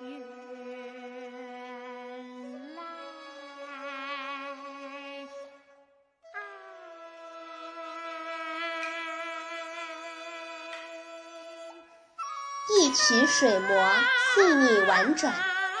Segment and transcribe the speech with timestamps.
[0.00, 0.26] 原来
[12.70, 13.68] 一曲水磨
[14.34, 15.32] 细腻婉转，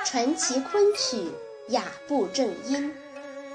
[0.04, 1.32] 传奇昆曲
[1.70, 2.94] 雅步正音。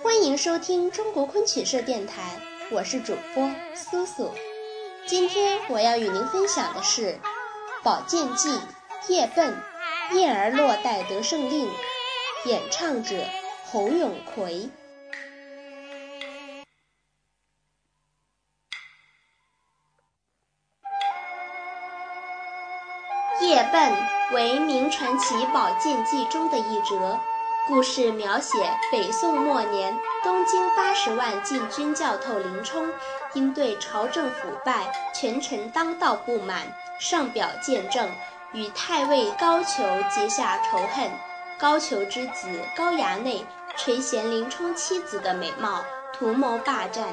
[0.03, 2.37] 欢迎收听中国昆曲社电台，
[2.69, 4.29] 我是主播苏苏。
[5.07, 7.13] 今天我要与您分享的是
[7.81, 8.49] 《宝剑记·
[9.07, 9.53] 夜奔》，
[10.11, 11.69] 叶儿落带得胜令，
[12.45, 13.15] 演唱者
[13.65, 14.67] 侯永奎。
[23.39, 23.93] 夜奔
[24.33, 27.19] 为明传奇《宝剑记》中的一折，
[27.67, 28.57] 故事描写
[28.91, 32.91] 北宋末年东京八十万禁军教头林冲，
[33.33, 38.09] 因对朝政腐败、权臣当道不满，上表谏政，
[38.53, 41.11] 与太尉高俅结下仇恨。
[41.57, 45.83] 高俅之子高衙内垂涎林冲妻子的美貌，
[46.13, 47.05] 图谋霸占。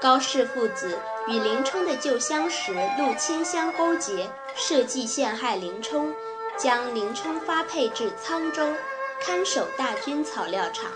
[0.00, 0.98] 高氏父子
[1.28, 6.14] 与林冲的旧相识陆谦相勾结，设计陷害林冲，
[6.56, 8.72] 将林冲发配至沧州
[9.20, 10.90] 看守大军草料场。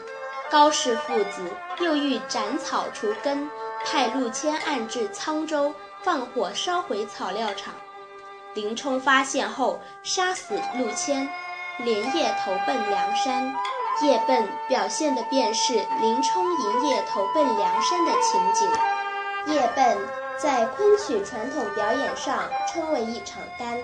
[0.50, 3.50] 高氏父子又欲斩草除根，
[3.84, 7.75] 派陆谦暗至沧州，放火烧毁草料场。
[8.55, 11.28] 林冲发现后，杀死陆谦，
[11.78, 13.55] 连夜投奔梁山。
[14.02, 18.69] 夜奔表现的便是林冲营夜投奔梁山的情景。
[19.55, 19.98] 夜奔
[20.36, 23.79] 在昆曲传统表演上称为一场单，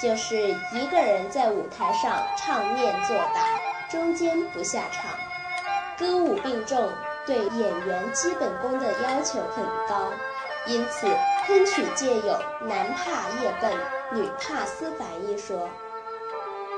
[0.00, 0.36] 就是
[0.72, 3.42] 一个人在舞台上唱念做打，
[3.90, 5.10] 中间不下场。
[5.98, 6.90] 歌舞并重，
[7.26, 10.10] 对演员基本功的要求很高，
[10.66, 11.06] 因此
[11.46, 13.70] 昆曲界有“男怕夜奔，
[14.14, 15.68] 女怕思凡”一说。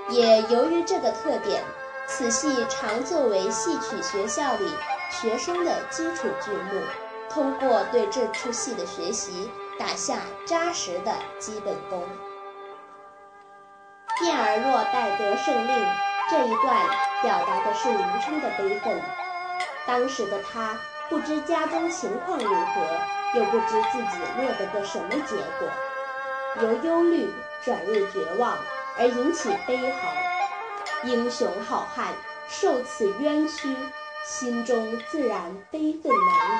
[0.08, 1.62] 也由于这个特点，
[2.06, 4.70] 此戏常作为戏曲学校里
[5.10, 6.80] 学生的基础剧目。
[7.30, 12.02] 通过对这出戏的学习，打下扎实的基本功。
[14.24, 15.86] 燕儿落带得胜令
[16.30, 16.86] 这一段
[17.22, 19.02] 表达的是林冲的悲愤。
[19.86, 20.78] 当时的他
[21.08, 25.68] 不知家中情况如何，又不知自己落得个什么结果，
[26.60, 27.28] 由忧虑
[27.64, 28.56] 转入绝望，
[28.96, 29.98] 而引起悲嚎。
[31.04, 32.12] 英雄好汉
[32.48, 33.74] 受此冤屈，
[34.24, 36.56] 心中自然悲愤难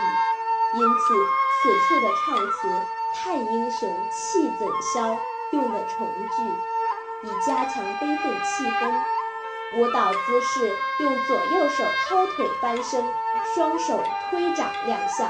[0.76, 0.80] 已。
[0.80, 1.14] 因此，
[1.62, 2.68] 此处的唱词
[3.14, 5.16] “叹英雄气怎消”
[5.52, 6.06] 用了重
[6.36, 8.92] 句，以加强悲愤气氛。
[9.76, 13.04] 舞蹈姿势用左右手掏腿翻身，
[13.54, 15.28] 双手推掌亮相。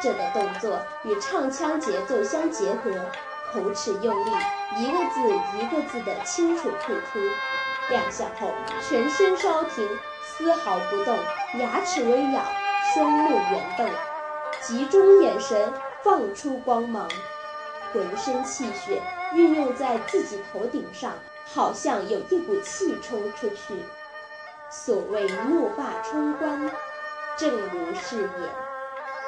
[0.00, 2.90] 这个动作与唱腔节奏相结合，
[3.56, 4.30] 口齿用力，
[4.76, 5.20] 一个字
[5.56, 7.18] 一个字的清楚吐出。
[7.88, 8.52] 亮相后，
[8.86, 9.88] 全身稍停，
[10.22, 11.16] 丝毫不动，
[11.58, 12.42] 牙齿微咬，
[12.92, 13.88] 双目圆瞪，
[14.60, 15.72] 集中眼神，
[16.02, 17.08] 放出光芒，
[17.94, 19.00] 浑身气血
[19.32, 21.14] 运用在自己头顶上，
[21.46, 23.82] 好像有一股气冲出去。
[24.68, 26.70] 所谓怒发冲冠，
[27.38, 28.50] 正如是也。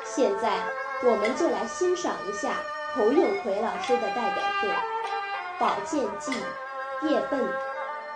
[0.05, 0.59] 现在，
[1.05, 2.55] 我们就来欣赏一下
[2.99, 4.69] 侯永奎老师的代表作
[5.61, 6.33] 《宝剑记·
[7.09, 7.41] 夜奔》。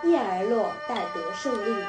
[0.03, 1.85] 叶儿落，待得胜利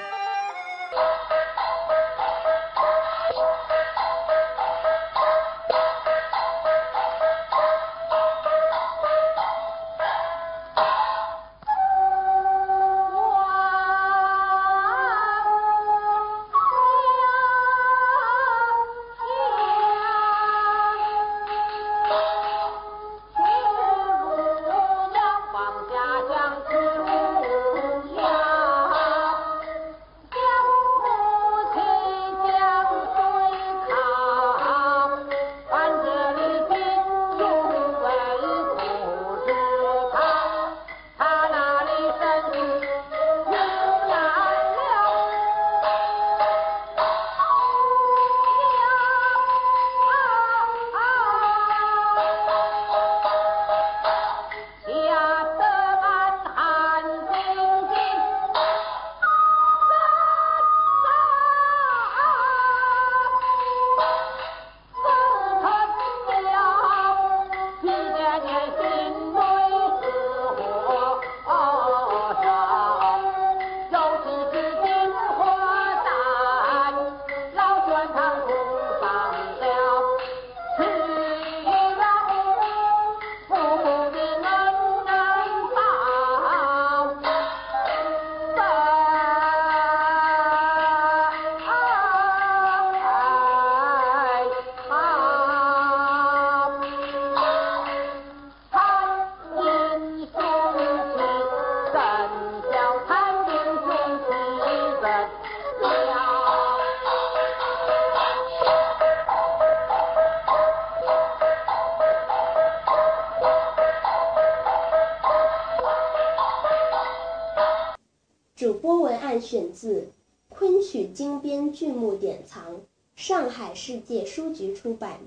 [118.64, 119.18] 主播文。
[119.18, 120.00] 案选自
[120.48, 122.76] 《昆曲精编剧目典藏》，
[123.14, 125.20] 上海世界书局出版，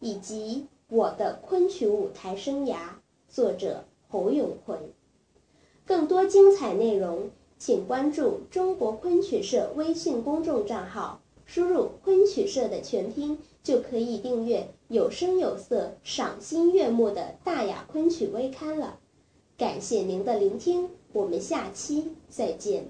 [0.00, 2.72] 以及《我的昆曲舞台生涯》，
[3.28, 4.76] 作者侯永坤。
[5.86, 7.30] 更多精彩内容，
[7.60, 18.98] 请关注中国昆曲社微信公众账号，输入“昆曲社”的全拼，就可以订阅有声有色、赏心悦目的大雅昆曲微刊了。
[19.56, 22.88] 感谢您的聆听，我们下期再见。